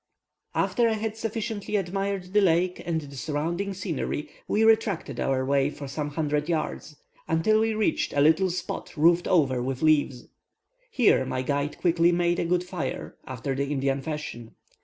After 0.55 0.89
I 0.89 0.93
had 0.93 1.15
sufficiently 1.15 1.75
admired 1.75 2.33
the 2.33 2.41
lake 2.41 2.81
and 2.87 3.01
the 3.01 3.15
surrounding 3.15 3.75
scenery, 3.75 4.29
we 4.47 4.63
retraced 4.63 5.19
our 5.19 5.45
way 5.45 5.69
for 5.69 5.87
some 5.87 6.09
hundred 6.09 6.49
yards, 6.49 6.95
until 7.27 7.59
we 7.59 7.75
reached 7.75 8.11
a 8.13 8.19
little 8.19 8.49
spot 8.49 8.97
roofed 8.97 9.27
over 9.27 9.61
with 9.61 9.83
leaves. 9.83 10.27
Here 10.89 11.23
my 11.23 11.43
guide 11.43 11.77
quickly 11.77 12.11
made 12.11 12.39
a 12.39 12.45
good 12.45 12.63
fire, 12.63 13.15
after 13.27 13.53
the 13.53 13.69
Indian 13.71 14.01
fashion. 14.01 14.55